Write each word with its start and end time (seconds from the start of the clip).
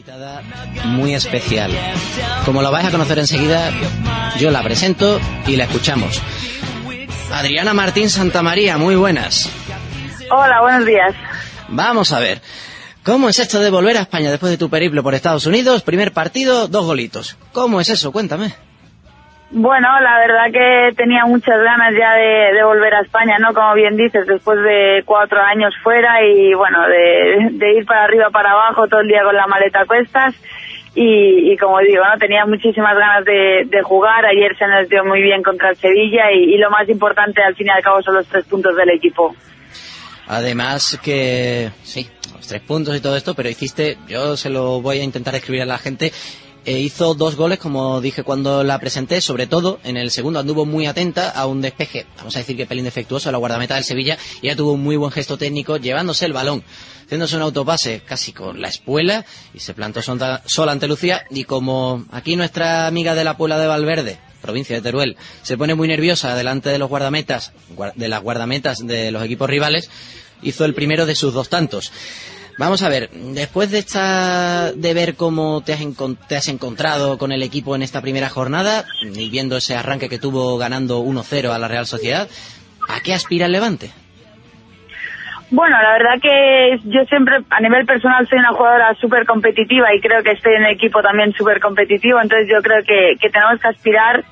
invitada 0.00 0.42
muy 0.86 1.14
especial. 1.14 1.70
Como 2.46 2.62
lo 2.62 2.70
vais 2.70 2.86
a 2.86 2.90
conocer 2.90 3.18
enseguida, 3.18 3.70
yo 4.38 4.50
la 4.50 4.62
presento 4.62 5.20
y 5.46 5.56
la 5.56 5.64
escuchamos. 5.64 6.22
Adriana 7.30 7.74
Martín 7.74 8.08
Santamaría, 8.08 8.78
muy 8.78 8.96
buenas. 8.96 9.50
Hola, 10.30 10.62
buenos 10.62 10.86
días. 10.86 11.14
Vamos 11.68 12.12
a 12.12 12.18
ver. 12.18 12.40
¿Cómo 13.04 13.28
es 13.28 13.40
esto 13.40 13.60
de 13.60 13.68
volver 13.68 13.98
a 13.98 14.02
España 14.02 14.30
después 14.30 14.50
de 14.50 14.56
tu 14.56 14.70
periplo 14.70 15.02
por 15.02 15.14
Estados 15.14 15.44
Unidos? 15.44 15.82
Primer 15.82 16.14
partido, 16.14 16.66
dos 16.66 16.86
golitos. 16.86 17.36
¿Cómo 17.52 17.78
es 17.78 17.90
eso? 17.90 18.10
Cuéntame. 18.10 18.54
Bueno, 19.52 19.88
la 20.00 20.18
verdad 20.18 20.52
que 20.52 20.94
tenía 20.94 21.24
muchas 21.26 21.60
ganas 21.60 21.92
ya 21.98 22.14
de, 22.14 22.62
volver 22.62 22.94
a 22.94 23.00
España, 23.00 23.36
¿no? 23.38 23.52
Como 23.52 23.74
bien 23.74 23.96
dices, 23.96 24.24
después 24.26 24.62
de 24.62 25.02
cuatro 25.04 25.40
años 25.40 25.74
fuera 25.82 26.22
y 26.24 26.54
bueno, 26.54 26.78
de, 26.86 27.72
ir 27.76 27.84
para 27.84 28.04
arriba, 28.04 28.30
para 28.30 28.52
abajo 28.52 28.86
todo 28.86 29.00
el 29.00 29.08
día 29.08 29.24
con 29.24 29.34
la 29.34 29.48
maleta 29.48 29.80
a 29.80 29.86
cuestas. 29.86 30.34
Y, 30.94 31.56
como 31.56 31.78
digo, 31.80 32.02
¿no? 32.04 32.18
Tenía 32.18 32.46
muchísimas 32.46 32.96
ganas 32.96 33.24
de, 33.24 33.82
jugar. 33.82 34.24
Ayer 34.26 34.56
se 34.56 34.66
nos 34.66 34.88
dio 34.88 35.04
muy 35.04 35.22
bien 35.22 35.42
contra 35.42 35.70
el 35.70 35.76
Sevilla 35.76 36.30
y, 36.32 36.54
y 36.54 36.58
lo 36.58 36.70
más 36.70 36.88
importante 36.88 37.42
al 37.42 37.54
fin 37.54 37.68
y 37.68 37.70
al 37.70 37.82
cabo 37.82 38.02
son 38.02 38.14
los 38.14 38.26
tres 38.26 38.44
puntos 38.46 38.76
del 38.76 38.90
equipo. 38.90 39.34
Además 40.26 40.96
que, 41.02 41.72
sí, 41.82 42.08
los 42.36 42.46
tres 42.46 42.62
puntos 42.62 42.96
y 42.96 43.00
todo 43.00 43.16
esto, 43.16 43.34
pero 43.34 43.48
hiciste, 43.48 43.98
yo 44.06 44.36
se 44.36 44.48
lo 44.48 44.80
voy 44.80 45.00
a 45.00 45.02
intentar 45.02 45.34
escribir 45.34 45.62
a 45.62 45.66
la 45.66 45.78
gente, 45.78 46.12
e 46.64 46.78
hizo 46.78 47.14
dos 47.14 47.36
goles, 47.36 47.58
como 47.58 48.00
dije 48.00 48.22
cuando 48.22 48.62
la 48.64 48.78
presenté, 48.78 49.20
sobre 49.20 49.46
todo 49.46 49.80
en 49.84 49.96
el 49.96 50.10
segundo 50.10 50.40
anduvo 50.40 50.66
muy 50.66 50.86
atenta 50.86 51.30
a 51.30 51.46
un 51.46 51.60
despeje, 51.60 52.06
vamos 52.18 52.36
a 52.36 52.40
decir 52.40 52.56
que 52.56 52.66
pelín 52.66 52.84
defectuoso, 52.84 53.28
a 53.28 53.32
la 53.32 53.38
guardameta 53.38 53.74
del 53.76 53.84
Sevilla, 53.84 54.18
y 54.42 54.48
ya 54.48 54.56
tuvo 54.56 54.72
un 54.72 54.82
muy 54.82 54.96
buen 54.96 55.10
gesto 55.10 55.38
técnico 55.38 55.76
llevándose 55.76 56.26
el 56.26 56.32
balón, 56.32 56.62
haciéndose 57.04 57.36
un 57.36 57.42
autopase 57.42 58.02
casi 58.04 58.32
con 58.32 58.60
la 58.60 58.68
espuela, 58.68 59.24
y 59.54 59.60
se 59.60 59.74
plantó 59.74 60.00
sola 60.02 60.72
ante 60.72 60.86
Lucía, 60.86 61.24
y 61.30 61.44
como 61.44 62.04
aquí 62.10 62.36
nuestra 62.36 62.86
amiga 62.86 63.14
de 63.14 63.24
la 63.24 63.36
Puebla 63.36 63.58
de 63.58 63.66
Valverde, 63.66 64.18
provincia 64.40 64.76
de 64.76 64.82
Teruel, 64.82 65.16
se 65.42 65.56
pone 65.56 65.74
muy 65.74 65.88
nerviosa 65.88 66.34
delante 66.34 66.70
de 66.70 66.78
los 66.78 66.88
guardametas, 66.88 67.52
de 67.94 68.08
las 68.08 68.22
guardametas 68.22 68.78
de 68.78 69.10
los 69.10 69.24
equipos 69.24 69.48
rivales, 69.48 69.90
hizo 70.42 70.64
el 70.64 70.74
primero 70.74 71.06
de 71.06 71.14
sus 71.14 71.34
dos 71.34 71.48
tantos. 71.48 71.92
Vamos 72.60 72.82
a 72.82 72.90
ver, 72.90 73.08
después 73.08 73.70
de 73.70 73.78
esta, 73.78 74.70
de 74.72 74.92
ver 74.92 75.14
cómo 75.16 75.62
te 75.62 75.72
has, 75.72 75.80
te 76.28 76.36
has 76.36 76.46
encontrado 76.48 77.16
con 77.16 77.32
el 77.32 77.42
equipo 77.42 77.74
en 77.74 77.80
esta 77.80 78.02
primera 78.02 78.28
jornada 78.28 78.84
y 79.00 79.30
viendo 79.30 79.56
ese 79.56 79.74
arranque 79.74 80.10
que 80.10 80.18
tuvo 80.18 80.58
ganando 80.58 81.00
1-0 81.00 81.54
a 81.54 81.58
la 81.58 81.68
Real 81.68 81.86
Sociedad, 81.86 82.28
¿a 82.86 83.00
qué 83.00 83.14
aspira 83.14 83.46
el 83.46 83.52
Levante? 83.52 83.92
Bueno, 85.50 85.80
la 85.80 85.92
verdad 85.92 86.20
que 86.20 86.80
yo 86.84 87.02
siempre, 87.08 87.38
a 87.48 87.60
nivel 87.62 87.86
personal, 87.86 88.28
soy 88.28 88.38
una 88.38 88.52
jugadora 88.52 88.94
súper 89.00 89.24
competitiva 89.24 89.94
y 89.94 90.00
creo 90.02 90.22
que 90.22 90.32
estoy 90.32 90.52
en 90.56 90.66
el 90.66 90.72
equipo 90.72 91.00
también 91.00 91.32
súper 91.32 91.60
competitivo, 91.60 92.20
entonces 92.20 92.46
yo 92.52 92.60
creo 92.60 92.84
que, 92.84 93.16
que 93.18 93.30
tenemos 93.30 93.58
que 93.58 93.68
aspirar 93.68 94.22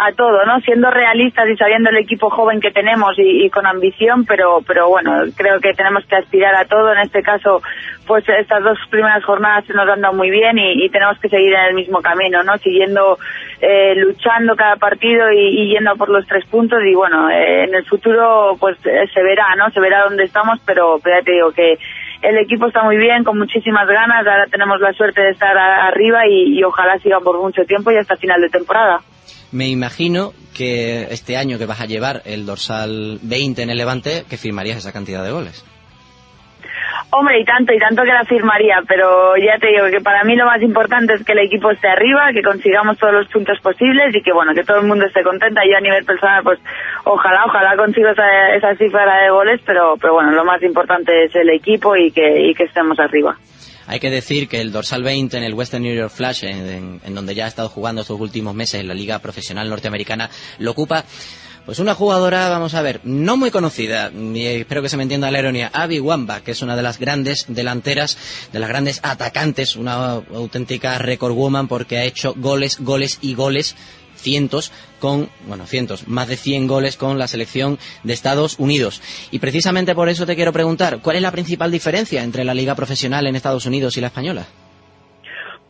a 0.00 0.12
todo, 0.12 0.46
¿no? 0.46 0.60
Siendo 0.60 0.92
realistas 0.92 1.48
y 1.48 1.56
sabiendo 1.56 1.90
el 1.90 1.96
equipo 1.96 2.30
joven 2.30 2.60
que 2.60 2.70
tenemos 2.70 3.16
y, 3.18 3.50
con 3.50 3.66
ambición, 3.66 4.24
pero, 4.26 4.60
pero 4.64 4.88
bueno, 4.88 5.10
creo 5.36 5.58
que 5.58 5.72
tenemos 5.72 6.06
que 6.06 6.14
aspirar 6.14 6.54
a 6.54 6.66
todo. 6.66 6.92
En 6.92 7.00
este 7.00 7.20
caso, 7.20 7.60
pues 8.06 8.24
estas 8.28 8.62
dos 8.62 8.78
primeras 8.90 9.24
jornadas 9.24 9.64
se 9.66 9.74
nos 9.74 9.88
han 9.88 10.00
dado 10.00 10.14
muy 10.14 10.30
bien 10.30 10.56
y, 10.56 10.88
tenemos 10.90 11.18
que 11.18 11.28
seguir 11.28 11.52
en 11.52 11.64
el 11.70 11.74
mismo 11.74 12.00
camino, 12.00 12.44
¿no? 12.44 12.56
Siguiendo 12.58 13.18
eh, 13.60 13.96
luchando 13.96 14.54
cada 14.54 14.76
partido 14.76 15.32
y, 15.32 15.68
yendo 15.72 15.96
por 15.96 16.10
los 16.10 16.24
tres 16.28 16.46
puntos 16.46 16.78
y 16.84 16.94
bueno, 16.94 17.28
eh, 17.28 17.64
en 17.64 17.74
el 17.74 17.84
futuro 17.84 18.56
pues 18.60 18.78
eh, 18.86 19.04
se 19.12 19.20
verá, 19.20 19.56
¿no? 19.56 19.68
Se 19.70 19.80
verá 19.80 20.04
dónde 20.04 20.22
estamos, 20.22 20.60
pero, 20.64 21.00
pero 21.02 21.18
ya 21.18 21.24
te 21.24 21.32
digo 21.32 21.50
que 21.50 21.76
el 22.22 22.38
equipo 22.38 22.66
está 22.66 22.84
muy 22.84 22.98
bien, 22.98 23.24
con 23.24 23.36
muchísimas 23.36 23.88
ganas. 23.88 24.24
Ahora 24.24 24.46
tenemos 24.48 24.80
la 24.80 24.92
suerte 24.92 25.22
de 25.22 25.30
estar 25.30 25.58
arriba 25.58 26.24
y, 26.28 26.56
y 26.56 26.62
ojalá 26.62 26.98
siga 26.98 27.18
por 27.18 27.36
mucho 27.40 27.64
tiempo 27.64 27.90
y 27.90 27.96
hasta 27.96 28.14
final 28.14 28.40
de 28.40 28.48
temporada. 28.48 29.00
Me 29.50 29.68
imagino 29.68 30.32
que 30.54 31.04
este 31.10 31.36
año 31.36 31.58
que 31.58 31.66
vas 31.66 31.80
a 31.80 31.86
llevar 31.86 32.22
el 32.26 32.44
dorsal 32.44 33.18
20 33.22 33.62
en 33.62 33.70
el 33.70 33.78
Levante, 33.78 34.24
que 34.28 34.36
firmarías 34.36 34.78
esa 34.78 34.92
cantidad 34.92 35.24
de 35.24 35.30
goles. 35.30 35.64
Hombre, 37.10 37.40
y 37.40 37.44
tanto, 37.44 37.72
y 37.72 37.78
tanto 37.78 38.02
que 38.02 38.12
la 38.12 38.24
firmaría, 38.24 38.82
pero 38.86 39.34
ya 39.38 39.58
te 39.58 39.68
digo 39.68 39.86
que 39.90 40.02
para 40.02 40.24
mí 40.24 40.36
lo 40.36 40.44
más 40.44 40.60
importante 40.60 41.14
es 41.14 41.24
que 41.24 41.32
el 41.32 41.38
equipo 41.38 41.70
esté 41.70 41.88
arriba, 41.88 42.32
que 42.34 42.42
consigamos 42.42 42.98
todos 42.98 43.14
los 43.14 43.28
puntos 43.28 43.58
posibles 43.60 44.14
y 44.14 44.20
que 44.20 44.30
bueno, 44.30 44.52
que 44.52 44.62
todo 44.62 44.80
el 44.80 44.86
mundo 44.86 45.06
esté 45.06 45.22
contenta. 45.22 45.62
Yo 45.64 45.78
a 45.78 45.80
nivel 45.80 46.04
personal, 46.04 46.42
pues 46.42 46.58
ojalá, 47.04 47.46
ojalá 47.46 47.76
consiga 47.76 48.10
esa, 48.10 48.54
esa 48.54 48.74
cifra 48.74 49.22
de 49.22 49.30
goles, 49.30 49.58
pero, 49.64 49.96
pero 49.98 50.12
bueno, 50.14 50.32
lo 50.32 50.44
más 50.44 50.62
importante 50.62 51.24
es 51.24 51.34
el 51.34 51.48
equipo 51.48 51.96
y 51.96 52.10
que, 52.10 52.42
y 52.42 52.54
que 52.54 52.64
estemos 52.64 53.00
arriba. 53.00 53.38
Hay 53.90 54.00
que 54.00 54.10
decir 54.10 54.48
que 54.48 54.60
el 54.60 54.70
dorsal 54.70 55.02
20 55.02 55.38
en 55.38 55.44
el 55.44 55.54
Western 55.54 55.82
New 55.82 55.96
York 55.96 56.12
Flash, 56.12 56.44
en, 56.44 57.00
donde 57.14 57.34
ya 57.34 57.46
ha 57.46 57.48
estado 57.48 57.70
jugando 57.70 58.02
estos 58.02 58.20
últimos 58.20 58.54
meses 58.54 58.82
en 58.82 58.86
la 58.86 58.92
Liga 58.92 59.18
Profesional 59.20 59.66
Norteamericana, 59.70 60.28
lo 60.58 60.72
ocupa 60.72 61.06
pues 61.68 61.80
una 61.80 61.94
jugadora, 61.94 62.48
vamos 62.48 62.72
a 62.72 62.80
ver, 62.80 63.02
no 63.04 63.36
muy 63.36 63.50
conocida, 63.50 64.10
y 64.10 64.42
espero 64.46 64.80
que 64.80 64.88
se 64.88 64.96
me 64.96 65.02
entienda 65.02 65.30
la 65.30 65.40
ironía, 65.40 65.70
Abby 65.74 66.00
Wamba, 66.00 66.40
que 66.40 66.52
es 66.52 66.62
una 66.62 66.74
de 66.74 66.80
las 66.80 66.98
grandes 66.98 67.44
delanteras, 67.46 68.16
de 68.50 68.58
las 68.58 68.70
grandes 68.70 69.00
atacantes, 69.02 69.76
una 69.76 70.14
auténtica 70.14 70.96
record 70.96 71.34
woman 71.34 71.68
porque 71.68 71.98
ha 71.98 72.04
hecho 72.04 72.32
goles, 72.38 72.78
goles 72.80 73.18
y 73.20 73.34
goles 73.34 73.76
cientos 74.16 74.72
con, 74.98 75.28
bueno, 75.46 75.66
cientos, 75.66 76.08
más 76.08 76.28
de 76.28 76.38
100 76.38 76.68
goles 76.68 76.96
con 76.96 77.18
la 77.18 77.28
selección 77.28 77.78
de 78.02 78.14
Estados 78.14 78.54
Unidos. 78.58 79.02
Y 79.30 79.38
precisamente 79.38 79.94
por 79.94 80.08
eso 80.08 80.24
te 80.24 80.36
quiero 80.36 80.54
preguntar, 80.54 81.00
¿cuál 81.02 81.16
es 81.16 81.22
la 81.22 81.32
principal 81.32 81.70
diferencia 81.70 82.22
entre 82.22 82.46
la 82.46 82.54
liga 82.54 82.74
profesional 82.76 83.26
en 83.26 83.36
Estados 83.36 83.66
Unidos 83.66 83.94
y 83.98 84.00
la 84.00 84.06
española? 84.06 84.46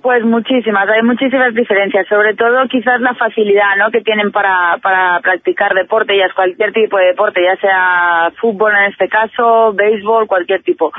Pues 0.01 0.25
muchísimas, 0.25 0.89
hay 0.89 1.03
muchísimas 1.03 1.53
diferencias, 1.55 2.07
sobre 2.07 2.35
todo 2.35 2.69
quizás 2.69 3.01
la 3.01 3.15
facilidad 3.15 3.77
¿no? 3.79 3.91
que 3.91 4.01
tienen 4.01 4.31
para, 4.31 4.79
para 4.81 5.19
practicar 5.21 5.75
deporte, 5.75 6.17
ya 6.17 6.27
es 6.27 6.33
cualquier 6.35 6.73
tipo 6.73 6.99
de 6.99 7.07
deporte, 7.07 7.43
ya 7.43 7.57
sea 7.57 8.31
fútbol 8.41 8.73
en 8.77 8.93
este 8.93 9.09
caso, 9.09 9.73
béisbol, 9.73 10.29
cualquier 10.29 10.63
tipo. 10.63 10.93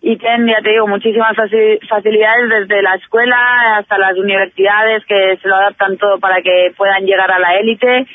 Y 0.00 0.16
tienen, 0.16 0.46
ya 0.46 0.62
te 0.62 0.70
digo, 0.70 0.86
muchísimas 0.86 1.36
facilidades 1.36 2.48
desde 2.48 2.80
la 2.80 2.94
escuela 2.94 3.76
hasta 3.76 3.98
las 3.98 4.16
universidades 4.16 5.04
que 5.04 5.36
se 5.36 5.48
lo 5.48 5.56
adaptan 5.56 5.98
todo 5.98 6.18
para 6.18 6.40
que 6.40 6.72
puedan 6.78 7.04
llegar 7.04 7.30
a 7.30 7.38
la 7.38 7.56
élite 7.56 8.06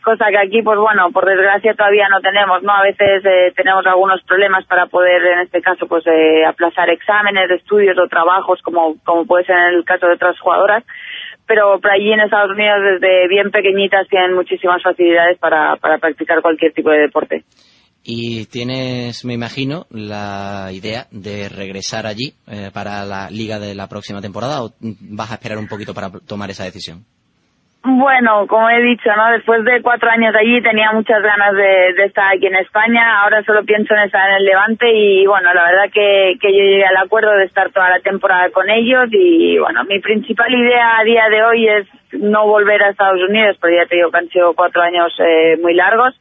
cosa 0.00 0.26
que 0.30 0.38
aquí, 0.38 0.62
pues 0.62 0.78
bueno, 0.78 1.10
por 1.12 1.26
desgracia 1.26 1.74
todavía 1.74 2.08
no 2.08 2.20
tenemos, 2.20 2.62
¿no? 2.62 2.72
A 2.72 2.82
veces 2.82 3.24
eh, 3.24 3.52
tenemos 3.54 3.86
algunos 3.86 4.22
problemas 4.24 4.66
para 4.66 4.86
poder, 4.86 5.22
en 5.24 5.40
este 5.40 5.60
caso, 5.60 5.86
pues 5.86 6.04
eh, 6.06 6.44
aplazar 6.44 6.90
exámenes, 6.90 7.50
estudios 7.50 7.96
o 7.98 8.08
trabajos, 8.08 8.60
como, 8.62 8.96
como 9.04 9.26
puede 9.26 9.44
ser 9.44 9.56
en 9.56 9.74
el 9.74 9.84
caso 9.84 10.06
de 10.06 10.14
otras 10.14 10.38
jugadoras, 10.40 10.84
pero 11.46 11.80
por 11.80 11.90
allí 11.90 12.12
en 12.12 12.20
Estados 12.20 12.50
Unidos 12.50 12.78
desde 12.94 13.28
bien 13.28 13.50
pequeñitas 13.50 14.08
tienen 14.08 14.34
muchísimas 14.34 14.82
facilidades 14.82 15.38
para, 15.38 15.76
para 15.76 15.98
practicar 15.98 16.42
cualquier 16.42 16.72
tipo 16.72 16.90
de 16.90 17.00
deporte. 17.00 17.44
Y 18.02 18.46
tienes, 18.46 19.24
me 19.24 19.34
imagino, 19.34 19.86
la 19.90 20.70
idea 20.72 21.06
de 21.10 21.48
regresar 21.48 22.06
allí 22.06 22.32
eh, 22.46 22.70
para 22.72 23.04
la 23.04 23.30
liga 23.30 23.58
de 23.58 23.74
la 23.74 23.88
próxima 23.88 24.22
temporada 24.22 24.64
o 24.64 24.72
vas 24.80 25.30
a 25.30 25.34
esperar 25.34 25.58
un 25.58 25.68
poquito 25.68 25.92
para 25.92 26.10
tomar 26.10 26.50
esa 26.50 26.64
decisión? 26.64 27.04
Bueno, 27.82 28.46
como 28.46 28.68
he 28.68 28.82
dicho, 28.82 29.08
¿no? 29.16 29.32
Después 29.32 29.64
de 29.64 29.80
cuatro 29.80 30.10
años 30.10 30.34
allí 30.34 30.60
tenía 30.60 30.92
muchas 30.92 31.22
ganas 31.22 31.54
de, 31.54 32.04
estar 32.04 32.30
aquí 32.30 32.46
en 32.46 32.56
España. 32.56 33.22
Ahora 33.22 33.42
solo 33.42 33.64
pienso 33.64 33.94
en 33.94 34.00
estar 34.00 34.28
en 34.28 34.36
el 34.36 34.44
Levante 34.44 34.92
y 34.92 35.26
bueno, 35.26 35.54
la 35.54 35.64
verdad 35.64 35.90
que, 35.90 36.36
que 36.42 36.52
yo 36.52 36.62
llegué 36.62 36.84
al 36.84 36.98
acuerdo 36.98 37.32
de 37.32 37.44
estar 37.44 37.70
toda 37.70 37.88
la 37.88 38.00
temporada 38.00 38.50
con 38.50 38.68
ellos 38.68 39.08
y 39.12 39.58
bueno, 39.58 39.84
mi 39.84 39.98
principal 39.98 40.52
idea 40.52 40.98
a 40.98 41.04
día 41.04 41.26
de 41.30 41.42
hoy 41.42 41.68
es 41.68 41.86
no 42.12 42.46
volver 42.46 42.82
a 42.82 42.90
Estados 42.90 43.22
Unidos, 43.26 43.56
porque 43.58 43.76
ya 43.76 43.86
te 43.86 43.96
digo 43.96 44.10
que 44.10 44.18
han 44.18 44.28
sido 44.28 44.52
cuatro 44.52 44.82
años 44.82 45.14
eh, 45.18 45.56
muy 45.62 45.72
largos. 45.72 46.14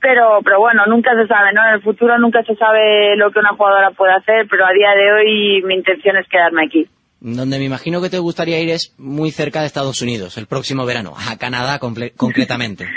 Pero, 0.00 0.40
pero 0.42 0.58
bueno, 0.58 0.86
nunca 0.86 1.14
se 1.14 1.26
sabe, 1.26 1.52
¿no? 1.52 1.66
En 1.66 1.74
el 1.74 1.82
futuro 1.82 2.18
nunca 2.18 2.42
se 2.44 2.54
sabe 2.56 3.16
lo 3.16 3.30
que 3.30 3.40
una 3.40 3.54
jugadora 3.54 3.90
puede 3.90 4.14
hacer, 4.14 4.46
pero 4.48 4.64
a 4.64 4.72
día 4.72 4.90
de 4.94 5.12
hoy 5.12 5.62
mi 5.64 5.74
intención 5.74 6.16
es 6.16 6.28
quedarme 6.28 6.64
aquí 6.64 6.88
donde 7.24 7.58
me 7.58 7.64
imagino 7.64 8.02
que 8.02 8.10
te 8.10 8.18
gustaría 8.18 8.60
ir 8.60 8.68
es 8.68 8.94
muy 8.98 9.30
cerca 9.30 9.60
de 9.60 9.66
Estados 9.66 10.02
Unidos, 10.02 10.36
el 10.36 10.46
próximo 10.46 10.84
verano, 10.84 11.14
a 11.16 11.38
Canadá 11.38 11.78
concretamente. 11.80 12.86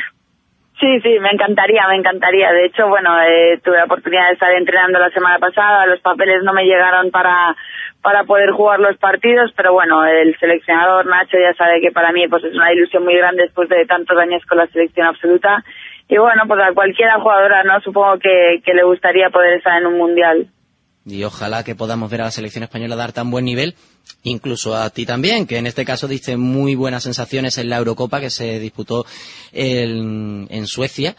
Sí, 0.80 0.86
sí, 1.02 1.18
me 1.20 1.32
encantaría, 1.32 1.88
me 1.88 1.96
encantaría. 1.96 2.52
De 2.52 2.68
hecho, 2.68 2.88
bueno, 2.88 3.10
eh, 3.24 3.60
tuve 3.64 3.78
la 3.78 3.86
oportunidad 3.86 4.28
de 4.28 4.34
estar 4.34 4.52
entrenando 4.54 5.00
la 5.00 5.10
semana 5.10 5.40
pasada, 5.40 5.88
los 5.88 6.00
papeles 6.02 6.44
no 6.44 6.54
me 6.54 6.66
llegaron 6.66 7.10
para 7.10 7.56
para 8.04 8.26
poder 8.26 8.52
jugar 8.52 8.80
los 8.80 8.96
partidos, 8.98 9.52
pero 9.58 9.74
bueno, 9.74 10.06
el 10.06 10.38
seleccionador 10.38 11.08
Nacho 11.08 11.36
ya 11.40 11.56
sabe 11.56 11.82
que 11.82 11.92
para 11.92 12.12
mí 12.12 12.28
pues 12.28 12.44
es 12.44 12.54
una 12.54 12.72
ilusión 12.72 13.04
muy 13.04 13.18
grande 13.18 13.42
después 13.42 13.68
de 13.70 13.88
tantos 13.88 14.16
años 14.20 14.46
con 14.46 14.60
la 14.60 14.68
selección 14.68 15.08
absoluta. 15.08 15.64
Y 16.08 16.18
bueno, 16.18 16.44
pues 16.48 16.62
a 16.62 16.74
cualquiera 16.76 17.20
jugadora, 17.20 17.64
¿no? 17.64 17.82
Supongo 17.82 18.20
que, 18.20 18.62
que 18.64 18.76
le 18.76 18.84
gustaría 18.84 19.32
poder 19.32 19.56
estar 19.56 19.82
en 19.82 19.88
un 19.88 19.98
mundial 19.98 20.48
y 21.08 21.24
ojalá 21.24 21.64
que 21.64 21.76
podamos 21.76 22.12
ver 22.12 22.22
a 22.22 22.26
la 22.26 22.32
selección 22.32 22.64
española 22.64 22.96
dar 22.96 23.14
tan 23.14 23.32
buen 23.32 23.46
nivel, 23.46 23.76
incluso 24.24 24.76
a 24.76 24.90
ti 24.90 25.06
también, 25.06 25.48
que 25.48 25.58
en 25.58 25.66
este 25.66 25.86
caso 25.86 26.08
diste 26.08 26.36
muy 26.36 26.76
buenas 26.76 27.04
sensaciones 27.04 27.58
en 27.58 27.70
la 27.70 27.78
Eurocopa 27.78 28.20
que 28.20 28.30
se 28.30 28.60
disputó 28.60 29.06
en, 29.54 30.48
en 30.50 30.68
Suecia. 30.68 31.16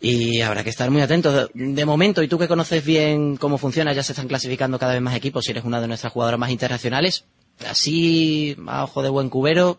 Y 0.00 0.42
habrá 0.42 0.62
que 0.62 0.70
estar 0.70 0.90
muy 0.90 1.00
atentos. 1.00 1.50
De 1.54 1.84
momento, 1.84 2.22
y 2.22 2.28
tú 2.28 2.38
que 2.38 2.48
conoces 2.48 2.84
bien 2.84 3.36
cómo 3.36 3.58
funciona, 3.58 3.92
ya 3.92 4.02
se 4.02 4.12
están 4.12 4.28
clasificando 4.28 4.78
cada 4.78 4.92
vez 4.92 5.00
más 5.00 5.16
equipos, 5.16 5.44
si 5.44 5.52
eres 5.52 5.64
una 5.64 5.80
de 5.80 5.88
nuestras 5.88 6.12
jugadoras 6.12 6.38
más 6.38 6.50
internacionales, 6.50 7.24
así 7.68 8.56
a 8.66 8.84
ojo 8.84 9.02
de 9.02 9.08
buen 9.08 9.30
cubero, 9.30 9.78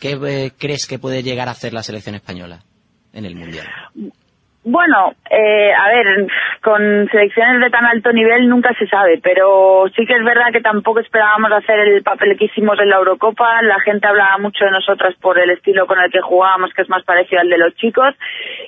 ¿qué 0.00 0.18
eh, 0.26 0.52
crees 0.58 0.86
que 0.86 0.98
puede 0.98 1.22
llegar 1.22 1.48
a 1.48 1.52
hacer 1.52 1.72
la 1.72 1.82
selección 1.82 2.14
española 2.14 2.64
en 3.12 3.26
el 3.26 3.36
Mundial? 3.36 3.66
Bueno, 4.64 5.14
eh, 5.30 5.72
a 5.72 5.88
ver, 5.88 6.28
con 6.62 7.08
selecciones 7.10 7.60
de 7.60 7.70
tan 7.70 7.84
alto 7.84 8.12
nivel 8.12 8.48
nunca 8.48 8.74
se 8.74 8.86
sabe, 8.86 9.20
pero 9.22 9.84
sí 9.94 10.04
que 10.06 10.14
es 10.14 10.24
verdad 10.24 10.52
que 10.52 10.60
tampoco 10.60 11.00
esperábamos 11.00 11.52
hacer 11.52 11.78
el 11.80 12.02
papel 12.02 12.36
que 12.36 12.46
hicimos 12.46 12.78
en 12.80 12.90
la 12.90 12.96
Eurocopa. 12.96 13.62
La 13.62 13.80
gente 13.80 14.06
hablaba 14.06 14.38
mucho 14.38 14.64
de 14.64 14.70
nosotras 14.70 15.14
por 15.20 15.38
el 15.38 15.50
estilo 15.50 15.86
con 15.86 16.00
el 16.00 16.10
que 16.10 16.20
jugábamos, 16.20 16.72
que 16.74 16.82
es 16.82 16.88
más 16.88 17.04
parecido 17.04 17.40
al 17.40 17.48
de 17.48 17.58
los 17.58 17.74
chicos, 17.76 18.14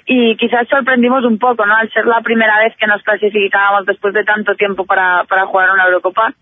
y 0.07 0.37
quizás 0.37 0.69
sorprendimos 0.69 1.25
un 1.25 1.39
poco, 1.39 1.67
¿no? 1.67 1.75
Al 1.75 1.91
ser 1.91 2.07
la 2.07 2.21
primera 2.21 2.59
vez 2.59 2.77
que 2.77 2.87
nos 2.87 3.03
clasificábamos 3.03 3.87
después 3.87 4.15
de 4.15 4.25
tanto 4.25 4.55
tiempo 4.55 4.85
para, 4.85 5.25
para 5.25 5.47
jugar 5.47 5.71
una 5.73 5.87
Eurocopa 5.87 6.33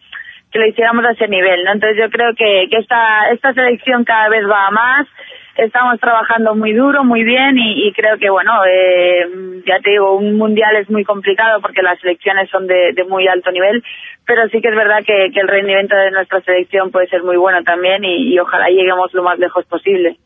que 0.50 0.58
lo 0.58 0.66
hiciéramos 0.66 1.04
a 1.04 1.12
ese 1.12 1.28
nivel, 1.28 1.64
¿no? 1.64 1.72
Entonces 1.72 1.98
yo 1.98 2.10
creo 2.10 2.34
que, 2.34 2.68
que 2.70 2.78
esta, 2.78 3.30
esta 3.30 3.52
selección 3.52 4.04
cada 4.04 4.28
vez 4.28 4.44
va 4.48 4.70
más, 4.70 5.06
estamos 5.58 5.99
trabajando 6.00 6.55
muy 6.55 6.72
duro, 6.72 7.05
muy 7.05 7.25
bien 7.25 7.58
y, 7.58 7.93
creo 7.93 8.16
que, 8.16 8.31
bueno, 8.31 8.52
eh, 8.64 9.26
ya 9.66 9.81
te 9.81 9.90
digo, 9.90 10.16
un 10.16 10.37
mundial 10.37 10.76
es 10.76 10.88
muy 10.88 11.05
complicado 11.05 11.60
porque 11.60 11.82
las 11.82 11.99
selecciones 12.00 12.49
son 12.49 12.66
de, 12.66 12.94
muy 13.08 13.26
alto 13.26 13.50
nivel, 13.50 13.82
pero 14.25 14.49
sí 14.49 14.60
que 14.60 14.69
es 14.69 14.76
verdad 14.76 15.05
que, 15.05 15.26
el 15.26 15.49
rendimiento 15.49 15.96
de 15.96 16.12
nuestra 16.12 16.40
selección 16.43 16.90
puede 16.90 17.08
ser 17.08 17.22
muy 17.22 17.37
bueno 17.37 17.62
también 17.64 18.05
y 18.05 18.38
ojalá 18.38 18.69
lleguemos 18.69 19.12
lo 19.12 19.22
más 19.22 19.38
lejos 19.38 19.66
posible. 19.66 20.16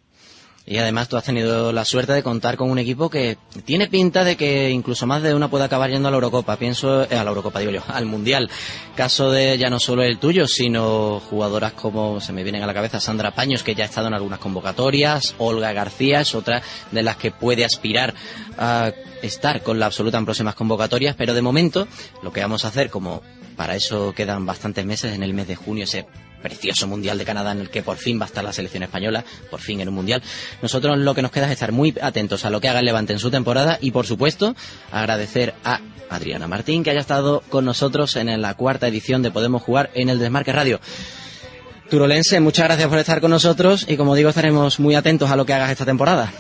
Y 0.65 0.79
además 0.79 1.09
tú 1.09 1.17
has 1.17 1.25
tenido 1.25 1.73
la 1.73 1.85
suerte 1.85 2.13
de 2.13 2.23
contar 2.23 2.57
con 2.57 2.71
un 2.71 2.79
equipo 2.79 3.11
que 3.11 3.37
tiene 3.65 3.89
pinta 3.89 4.23
de 4.23 4.37
que 4.37 4.71
incluso 4.71 5.07
más 5.07 5.21
de 5.21 5.35
una 5.35 5.51
puede 5.51 5.65
acabar 5.65 5.91
yendo 5.91 6.07
a 6.07 6.11
la 6.13 6.17
Eurocopa. 6.17 6.57
Pienso, 6.57 7.03
eh, 7.03 7.17
a 7.17 7.25
la 7.25 7.31
Eurocopa 7.31 7.59
digo 7.59 7.73
yo, 7.73 7.83
al 7.89 8.07
Mundial. 8.07 8.49
Caso 8.95 9.33
de 9.33 9.59
ya 9.59 9.71
no 9.71 9.81
solo 9.81 10.05
el 10.05 10.19
tuyo, 10.19 10.47
sino 10.47 11.21
jugadoras 11.29 11.73
como 11.73 12.21
se 12.21 12.33
me 12.33 12.45
vienen 12.45 12.63
a 12.63 12.67
la 12.67 12.75
cabeza 12.75 13.01
Sandra 13.01 13.35
Paños, 13.35 13.65
que 13.65 13.75
ya 13.75 13.85
ha 13.85 13.89
estado 13.89 14.07
en 14.07 14.15
algunas 14.15 14.39
convocatorias. 14.39 15.35
Olga 15.39 15.73
García 15.73 16.21
es 16.21 16.35
otra 16.35 16.63
de 16.93 17.03
las 17.03 17.17
que 17.17 17.33
puede 17.33 17.65
aspirar 17.65 18.15
a 18.57 18.93
estar 19.21 19.63
con 19.63 19.81
la 19.81 19.87
absoluta 19.87 20.19
en 20.19 20.25
próximas 20.25 20.55
convocatorias. 20.55 21.17
Pero 21.17 21.35
de 21.35 21.43
momento, 21.43 21.89
lo 22.23 22.33
que 22.33 22.41
vamos 22.41 22.65
a 22.65 22.69
hacer, 22.69 22.89
como 22.89 23.23
para 23.57 23.75
eso 23.75 24.13
quedan 24.15 24.47
bastantes 24.47 24.85
meses, 24.85 25.15
en 25.15 25.23
el 25.23 25.35
mes 25.35 25.49
de 25.49 25.57
junio 25.57 25.85
ese 25.85 26.07
precioso 26.43 26.87
Mundial 26.87 27.17
de 27.17 27.25
Canadá 27.25 27.53
en 27.53 27.61
el 27.61 27.71
que 27.71 27.83
por 27.83 27.97
fin 27.97 28.19
va 28.19 28.25
a 28.25 28.27
estar 28.27 28.45
la 28.45 28.53
selección 28.53 28.83
española, 28.83 29.25
por 29.51 29.61
fin 29.61 29.81
en 29.81 29.89
un 29.89 29.95
Mundial. 29.95 30.23
Nosotros 30.61 30.99
lo 30.99 31.15
que 31.15 31.23
nos 31.23 31.31
queda 31.31 31.47
es 31.47 31.53
estar 31.53 31.73
muy 31.73 31.95
atentos 32.03 32.45
a 32.45 32.51
lo 32.51 32.61
que 32.61 32.69
haga 32.69 32.81
el 32.81 32.87
Levante 32.87 33.13
en 33.13 33.19
su 33.19 33.31
temporada 33.31 33.79
y, 33.81 33.93
por 33.93 34.07
supuesto, 34.07 34.55
agradecer 34.91 35.55
a 35.65 35.81
Adriana 36.11 36.49
Martín 36.49 36.83
que 36.83 36.91
haya 36.91 37.01
estado 37.01 37.43
con 37.49 37.65
nosotros 37.65 38.17
en 38.17 38.43
la 38.43 38.55
cuarta 38.55 38.89
edición 38.89 39.23
de 39.23 39.31
Podemos 39.31 39.63
Jugar 39.63 39.91
en 39.95 40.09
el 40.09 40.19
Desmarque 40.19 40.53
Radio. 40.53 40.81
Turolense, 41.89 42.41
muchas 42.41 42.67
gracias 42.67 42.89
por 42.89 42.99
estar 42.99 43.21
con 43.21 43.31
nosotros 43.31 43.87
y, 43.89 43.97
como 43.97 44.15
digo, 44.15 44.31
estaremos 44.31 44.81
muy 44.81 44.95
atentos 44.95 45.31
a 45.31 45.37
lo 45.37 45.45
que 45.45 45.53
hagas 45.53 45.71
esta 45.71 45.85
temporada. 45.85 46.31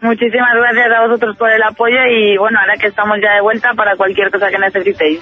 Muchísimas 0.00 0.54
gracias 0.54 0.92
a 0.92 1.06
vosotros 1.06 1.36
por 1.36 1.50
el 1.50 1.62
apoyo 1.62 1.96
y, 2.10 2.36
bueno, 2.36 2.58
ahora 2.60 2.74
que 2.76 2.88
estamos 2.88 3.16
ya 3.22 3.34
de 3.34 3.40
vuelta 3.40 3.72
para 3.74 3.96
cualquier 3.96 4.30
cosa 4.30 4.50
que 4.50 4.58
necesitéis. 4.58 5.20